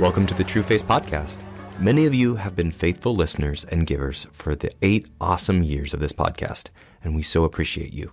[0.00, 1.38] Welcome to the True Face Podcast.
[1.78, 6.00] Many of you have been faithful listeners and givers for the eight awesome years of
[6.00, 6.70] this podcast,
[7.04, 8.10] and we so appreciate you.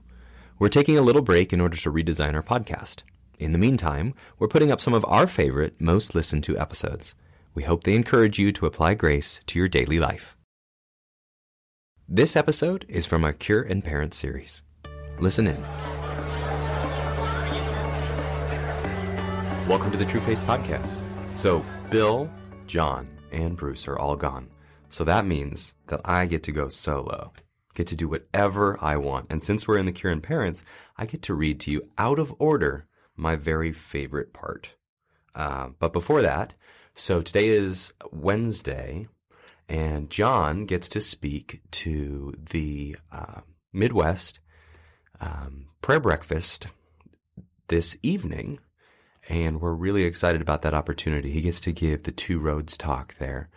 [0.59, 3.01] We're taking a little break in order to redesign our podcast.
[3.39, 7.15] In the meantime, we're putting up some of our favorite, most listened to episodes.
[7.55, 10.37] We hope they encourage you to apply grace to your daily life.
[12.07, 14.61] This episode is from our Cure and Parent series.
[15.19, 15.61] Listen in.
[19.67, 21.01] Welcome to the True Face Podcast.
[21.33, 22.29] So, Bill,
[22.67, 24.49] John, and Bruce are all gone.
[24.89, 27.33] So that means that I get to go solo,
[27.73, 29.27] get to do whatever I want.
[29.29, 30.63] And since we're in the and Parents,
[30.97, 34.75] I get to read to you out of order my very favorite part.
[35.33, 36.53] Uh, but before that,
[36.93, 39.07] so today is Wednesday,
[39.69, 44.39] and John gets to speak to the uh, Midwest
[45.21, 46.67] um, prayer breakfast
[47.69, 48.59] this evening
[49.31, 51.31] and we're really excited about that opportunity.
[51.31, 53.49] He gets to give the Two Roads talk there.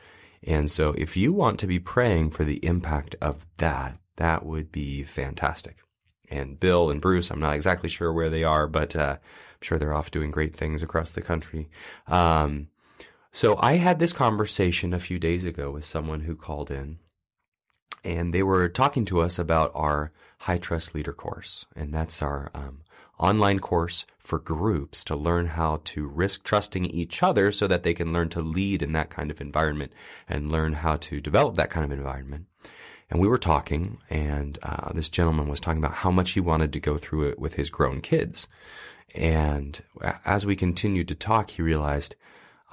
[0.45, 4.71] And so if you want to be praying for the impact of that, that would
[4.71, 5.79] be fantastic.
[6.31, 9.77] And Bill and Bruce, I'm not exactly sure where they are, but uh, I'm sure
[9.77, 11.69] they're off doing great things across the country.
[12.07, 12.69] Um,
[13.33, 16.99] so I had this conversation a few days ago with someone who called in,
[18.05, 20.13] and they were talking to us about our
[20.45, 22.81] High Trust Leader course, and that's our um,
[23.19, 27.95] online course for groups to learn how to risk trusting each other so that they
[27.95, 29.91] can learn to lead in that kind of environment
[30.29, 32.45] and learn how to develop that kind of environment.
[33.09, 36.75] And we were talking, and uh, this gentleman was talking about how much he wanted
[36.75, 38.47] to go through it with his grown kids.
[39.15, 39.83] And
[40.27, 42.17] as we continued to talk, he realized,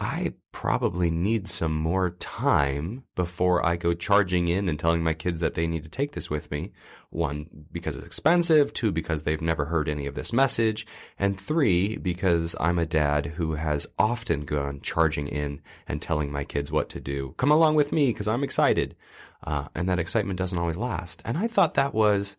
[0.01, 5.41] I probably need some more time before I go charging in and telling my kids
[5.41, 6.71] that they need to take this with me.
[7.11, 8.73] One, because it's expensive.
[8.73, 10.87] Two, because they've never heard any of this message.
[11.19, 16.45] And three, because I'm a dad who has often gone charging in and telling my
[16.45, 17.35] kids what to do.
[17.37, 18.95] Come along with me because I'm excited.
[19.43, 21.21] Uh, and that excitement doesn't always last.
[21.25, 22.37] And I thought that was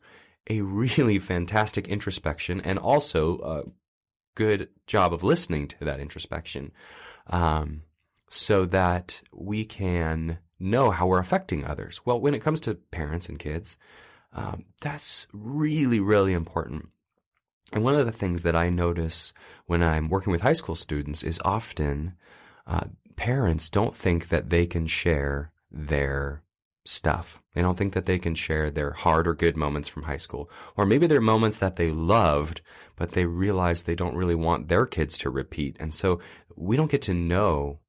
[0.51, 3.71] a really fantastic introspection and also a
[4.35, 6.73] good job of listening to that introspection
[7.29, 7.83] um,
[8.29, 12.01] so that we can know how we're affecting others.
[12.05, 13.79] Well, when it comes to parents and kids,
[14.33, 16.89] um, that's really, really important.
[17.73, 19.33] And one of the things that I notice
[19.67, 22.15] when I'm working with high school students is often
[22.67, 22.85] uh,
[23.17, 26.43] parents don't think that they can share their
[26.85, 27.43] stuff.
[27.55, 30.51] They don't think that they can share their hard or good moments from high school.
[30.77, 32.61] Or maybe they're moments that they loved,
[32.97, 35.77] but they realize they don't really want their kids to repeat.
[35.79, 36.21] And so
[36.57, 37.81] we don't get to know,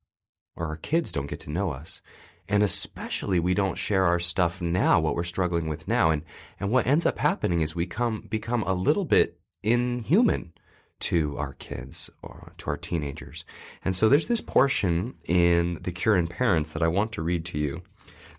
[0.56, 2.02] or our kids don't get to know us.
[2.48, 6.12] And especially we don't share our stuff now, what we're struggling with now.
[6.12, 6.24] And,
[6.60, 10.54] and what ends up happening is we come, become a little bit inhuman
[11.00, 13.44] to our kids or to our teenagers.
[13.84, 17.46] And so there's this portion in The Cure and Parents that I want to read
[17.46, 17.82] to you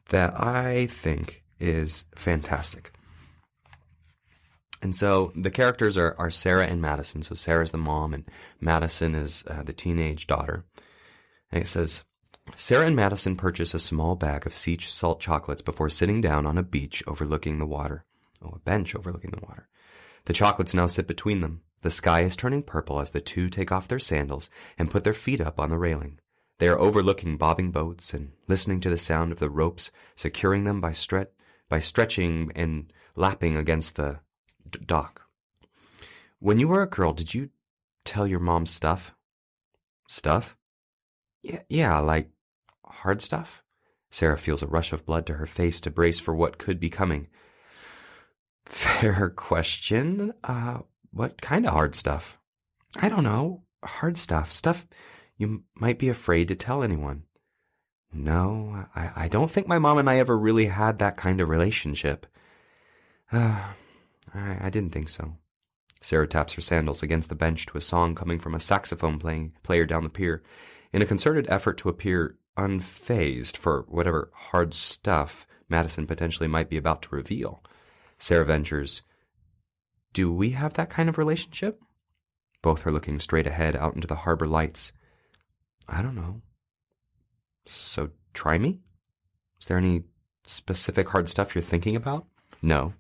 [0.09, 2.93] that I think is fantastic.
[4.83, 7.23] And so the characters are, are Sarah and Madison.
[7.23, 8.29] So Sarah's the mom, and
[8.61, 10.67] Madison is uh, the teenage daughter.
[11.51, 12.05] And it says
[12.55, 16.59] Sarah and Madison purchase a small bag of sea salt chocolates before sitting down on
[16.59, 18.05] a beach overlooking the water.
[18.45, 19.69] Oh, a bench overlooking the water.
[20.27, 21.63] The chocolates now sit between them.
[21.81, 25.15] The sky is turning purple as the two take off their sandals and put their
[25.15, 26.19] feet up on the railing.
[26.59, 30.81] They are overlooking bobbing boats and listening to the sound of the ropes securing them
[30.81, 31.29] by, stre-
[31.69, 34.21] by stretching and lapping against the
[34.71, 35.23] d- dock.
[36.39, 37.51] When you were a girl, did you
[38.05, 39.15] tell your mom stuff?
[40.09, 40.57] Stuff?
[41.43, 42.31] Yeah, yeah, like
[42.85, 43.63] hard stuff?
[44.11, 46.91] Sarah feels a rush of blood to her face to brace for what could be
[46.91, 47.27] coming.
[48.67, 50.33] Fair question.
[50.45, 50.79] Uh,
[51.11, 52.39] what kind of hard stuff?
[52.97, 53.65] I don't know.
[53.83, 54.53] Hard stuff.
[54.53, 54.87] Stuff
[55.37, 57.25] you might be afraid to tell anyone.
[58.13, 61.49] No, I, I don't think my mom and I ever really had that kind of
[61.49, 62.27] relationship.
[63.33, 63.73] Uh,
[64.35, 65.37] I, I didn't think so.
[66.01, 69.55] Sarah taps her sandals against the bench to a song coming from a saxophone playing
[69.63, 70.43] player down the pier.
[70.93, 76.77] In a concerted effort to appear unfazed for whatever hard stuff Madison potentially might be
[76.77, 77.65] about to reveal,
[78.19, 79.03] Sarah ventures,
[80.13, 81.81] Do we have that kind of relationship?
[82.63, 84.93] Both are looking straight ahead out into the harbor lights.
[85.89, 86.43] I don't know.
[87.67, 88.81] So try me?
[89.61, 90.05] Is there any
[90.47, 92.27] specific hard stuff you're thinking about?
[92.63, 92.95] No.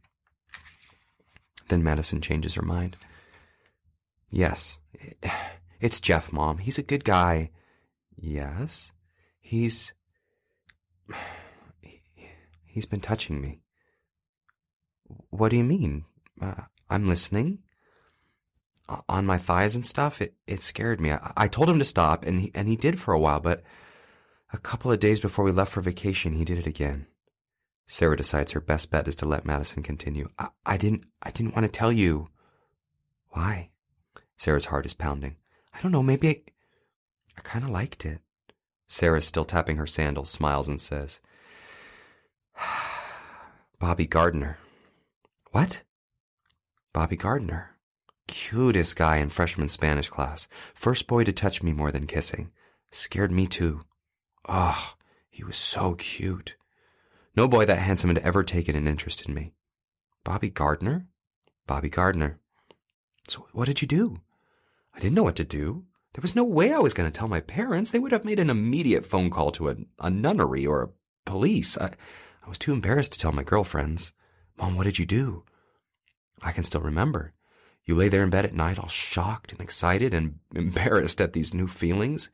[1.69, 2.97] Then Madison changes her mind.
[4.31, 4.79] Yes.
[5.81, 6.59] It's Jeff, Mom.
[6.59, 7.51] He's a good guy.
[8.17, 8.93] Yes.
[9.39, 9.93] He's.
[12.65, 13.61] He's been touching me.
[15.29, 16.07] What do you mean?
[16.41, 17.59] Uh, I'm listening.
[19.09, 21.13] On my thighs and stuff, it, it scared me.
[21.13, 23.63] I, I told him to stop, and he, and he did for a while, but
[24.53, 27.07] a couple of days before we left for vacation, he did it again.
[27.87, 30.29] Sarah decides her best bet is to let Madison continue.
[30.39, 32.29] I, I didn't I didn't want to tell you.
[33.31, 33.71] Why?
[34.37, 35.37] Sarah's heart is pounding.
[35.75, 36.43] I don't know, maybe I,
[37.37, 38.21] I kind of liked it.
[38.87, 41.21] Sarah, still tapping her sandals, smiles and says,
[43.79, 44.59] Bobby Gardner.
[45.51, 45.83] What?
[46.93, 47.74] Bobby Gardner.
[48.35, 50.49] Cutest guy in freshman Spanish class.
[50.75, 52.51] First boy to touch me more than kissing.
[52.91, 53.83] Scared me too.
[54.49, 54.95] Oh,
[55.31, 56.57] he was so cute.
[57.37, 59.53] No boy that handsome had ever taken an interest in me.
[60.25, 61.07] Bobby Gardner?
[61.69, 62.41] Bobby Gardner.
[63.29, 64.17] So what did you do?
[64.93, 65.85] I didn't know what to do.
[66.15, 67.93] There was no way I was going to tell my parents.
[67.93, 70.91] They would have made an immediate phone call to a, a nunnery or a
[71.25, 71.79] police.
[71.79, 71.93] I,
[72.45, 74.13] I was too embarrassed to tell my girlfriends.
[74.59, 75.45] Mom, what did you do?
[76.43, 77.33] I can still remember.
[77.85, 81.55] You lay there in bed at night all shocked and excited and embarrassed at these
[81.55, 82.31] new feelings,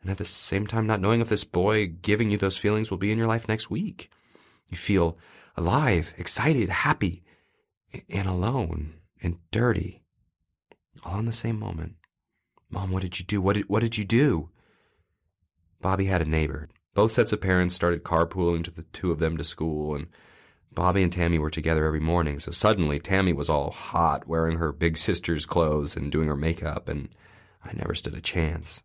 [0.00, 2.98] and at the same time not knowing if this boy giving you those feelings will
[2.98, 4.10] be in your life next week.
[4.68, 5.18] You feel
[5.56, 7.24] alive, excited, happy,
[8.08, 10.02] and alone and dirty,
[11.04, 11.94] all in the same moment.
[12.70, 13.40] Mom, what did you do?
[13.40, 14.50] What did, what did you do?
[15.80, 16.68] Bobby had a neighbor.
[16.94, 20.08] Both sets of parents started carpooling to the two of them to school, and
[20.76, 22.38] Bobby and Tammy were together every morning.
[22.38, 26.90] So suddenly, Tammy was all hot, wearing her big sister's clothes and doing her makeup,
[26.90, 27.08] and
[27.64, 28.82] I never stood a chance.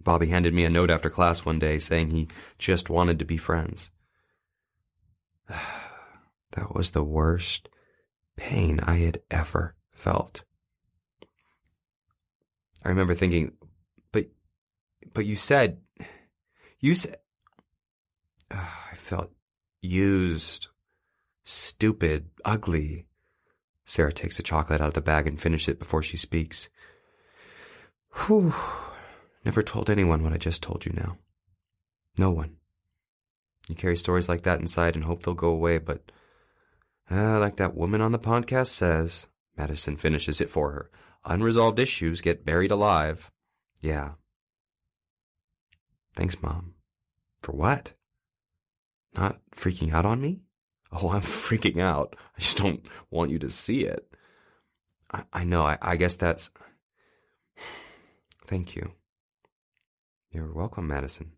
[0.00, 2.28] Bobby handed me a note after class one day saying he
[2.58, 3.90] just wanted to be friends.
[5.48, 7.68] that was the worst
[8.36, 10.44] pain I had ever felt.
[12.84, 13.50] I remember thinking,
[14.12, 14.26] but,
[15.12, 15.78] but you said,
[16.78, 17.16] you said,
[18.52, 19.32] I felt
[19.80, 20.68] used,
[21.44, 23.06] stupid, ugly.
[23.84, 26.68] Sarah takes the chocolate out of the bag and finishes it before she speaks.
[28.26, 28.54] Whew.
[29.44, 31.16] Never told anyone what I just told you now.
[32.18, 32.56] No one.
[33.68, 36.10] You carry stories like that inside and hope they'll go away, but
[37.10, 39.26] uh, like that woman on the podcast says,
[39.56, 40.90] Madison finishes it for her.
[41.24, 43.30] Unresolved issues get buried alive.
[43.80, 44.12] Yeah.
[46.14, 46.74] Thanks, Mom.
[47.40, 47.94] For what?
[49.18, 50.42] Not freaking out on me?
[50.92, 52.14] Oh, I'm freaking out.
[52.36, 54.08] I just don't want you to see it.
[55.12, 55.62] I, I know.
[55.62, 56.52] I, I guess that's.
[58.46, 58.92] Thank you.
[60.30, 61.32] You're welcome, Madison.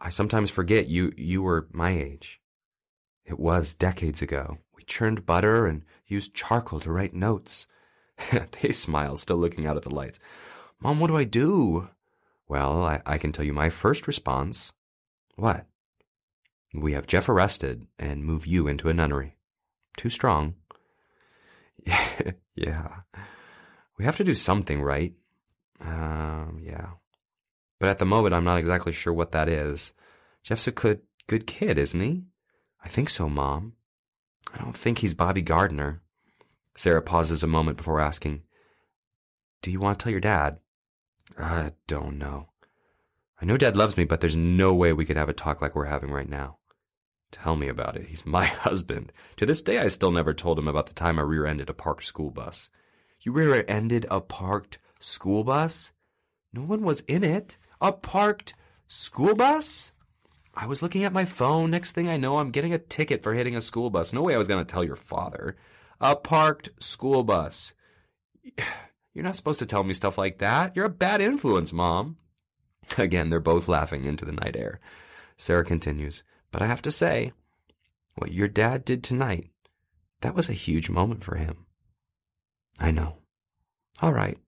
[0.00, 2.40] I sometimes forget you you were my age.
[3.26, 4.58] It was decades ago.
[4.74, 7.66] We churned butter and used charcoal to write notes.
[8.62, 10.18] they smile, still looking out at the lights.
[10.80, 11.90] Mom, what do I do?
[12.48, 14.72] Well, I, I can tell you my first response.
[15.36, 15.66] What?
[16.74, 19.36] We have Jeff arrested and move you into a nunnery.
[19.96, 20.54] Too strong.
[22.54, 22.88] yeah.
[23.98, 25.14] We have to do something, right?
[25.80, 26.90] Um, yeah.
[27.80, 29.94] But at the moment, I'm not exactly sure what that is.
[30.42, 32.24] Jeff's a good, good kid, isn't he?
[32.84, 33.74] I think so, Mom.
[34.52, 36.02] I don't think he's Bobby Gardner.
[36.74, 38.42] Sarah pauses a moment before asking,
[39.62, 40.58] Do you want to tell your dad?
[41.38, 42.50] I don't know.
[43.40, 45.76] I know Dad loves me, but there's no way we could have a talk like
[45.76, 46.57] we're having right now.
[47.30, 48.06] Tell me about it.
[48.06, 49.12] He's my husband.
[49.36, 51.74] To this day, I still never told him about the time I rear ended a
[51.74, 52.70] parked school bus.
[53.20, 55.92] You rear ended a parked school bus?
[56.52, 57.58] No one was in it.
[57.80, 58.54] A parked
[58.86, 59.92] school bus?
[60.54, 61.70] I was looking at my phone.
[61.70, 64.12] Next thing I know, I'm getting a ticket for hitting a school bus.
[64.12, 65.56] No way I was going to tell your father.
[66.00, 67.72] A parked school bus.
[69.14, 70.76] You're not supposed to tell me stuff like that.
[70.76, 72.18] You're a bad influence, Mom.
[72.98, 74.80] Again, they're both laughing into the night air.
[75.36, 77.32] Sarah continues, But I have to say,
[78.14, 79.50] what your dad did tonight,
[80.20, 81.66] that was a huge moment for him.
[82.80, 83.16] I know.
[84.00, 84.38] All right.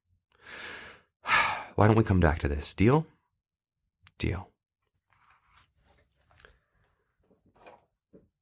[1.75, 2.75] Why don't we come back to this?
[2.75, 3.07] Deal?
[4.19, 4.49] Deal.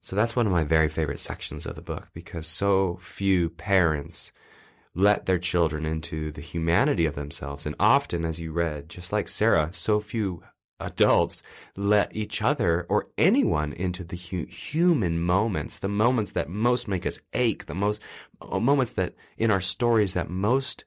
[0.01, 4.33] So that's one of my very favorite sections of the book because so few parents
[4.95, 7.67] let their children into the humanity of themselves.
[7.67, 10.43] And often, as you read, just like Sarah, so few
[10.81, 11.43] adults
[11.77, 17.07] let each other or anyone into the hu- human moments, the moments that most make
[17.07, 18.01] us ache, the most
[18.41, 20.85] uh, moments that in our stories that most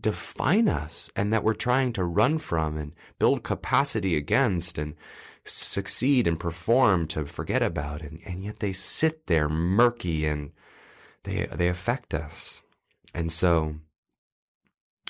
[0.00, 4.94] define us and that we're trying to run from and build capacity against and
[5.44, 8.02] succeed and perform to forget about.
[8.02, 10.52] And, and yet they sit there murky and
[11.24, 12.62] they they affect us.
[13.14, 13.76] And so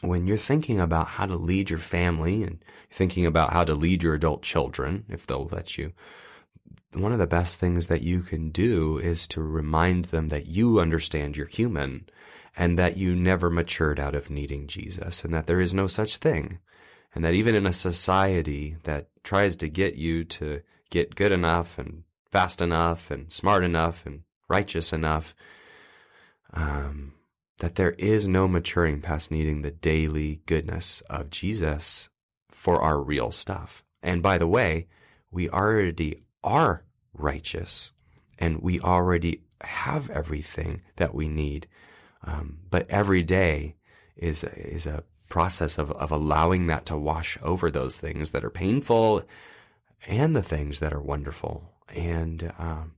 [0.09, 4.03] when you're thinking about how to lead your family and thinking about how to lead
[4.03, 5.93] your adult children if they'll let you
[6.97, 10.81] one of the best things that you can do is to remind them that you
[10.81, 12.09] understand you're human
[12.57, 16.17] and that you never matured out of needing Jesus, and that there is no such
[16.17, 16.61] thing,
[17.15, 21.79] and that even in a society that tries to get you to get good enough
[21.79, 25.35] and fast enough and smart enough and righteous enough,
[26.53, 27.15] um,
[27.59, 32.09] that there is no maturing past needing the daily goodness of Jesus
[32.51, 33.85] for our real stuff.
[34.03, 34.89] And by the way,
[35.31, 37.93] we already are righteous
[38.39, 41.67] and we already have everything that we need.
[42.23, 43.77] Um, but every day
[44.17, 48.51] is is a process of, of allowing that to wash over those things that are
[48.51, 49.23] painful
[50.07, 51.73] and the things that are wonderful.
[51.89, 52.93] And um,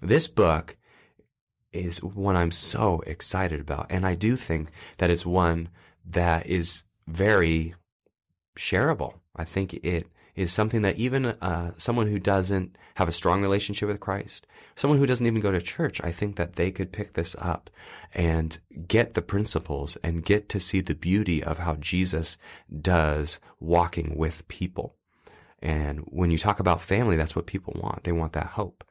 [0.00, 0.76] this book
[1.72, 3.86] is one I'm so excited about.
[3.90, 5.68] And I do think that it's one
[6.04, 7.74] that is very
[8.56, 9.14] shareable.
[9.34, 13.88] I think it is something that even uh, someone who doesn't have a strong relationship
[13.88, 17.12] with Christ, someone who doesn't even go to church, I think that they could pick
[17.12, 17.70] this up
[18.14, 22.38] and get the principles and get to see the beauty of how Jesus
[22.80, 24.96] does walking with people.
[25.60, 28.04] And when you talk about family, that's what people want.
[28.04, 28.84] They want that hope.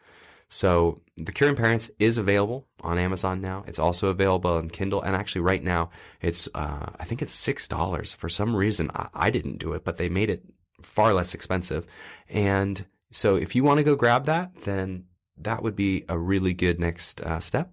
[0.54, 3.64] So the Cure and Parents is available on Amazon now.
[3.68, 7.70] It's also available on Kindle, and actually, right now, it's uh, I think it's six
[7.70, 8.14] dollars.
[8.14, 10.44] For some reason, I, I didn't do it, but they made it
[10.82, 11.88] far less expensive.
[12.28, 15.06] And so, if you want to go grab that, then
[15.38, 17.72] that would be a really good next uh, step.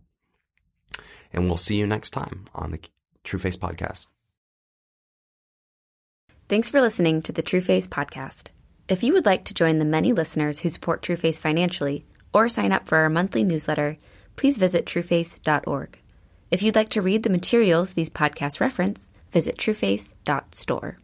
[1.32, 2.80] And we'll see you next time on the
[3.24, 4.06] True Face Podcast.
[6.48, 8.50] Thanks for listening to the True Face Podcast.
[8.88, 12.06] If you would like to join the many listeners who support True Face financially
[12.38, 13.98] or sign up for our monthly newsletter,
[14.36, 15.98] please visit trueface.org.
[16.52, 20.98] If you'd like to read the materials these podcasts reference, visit trueface.store.